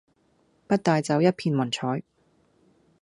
[0.65, 2.01] 不帶走一片雲彩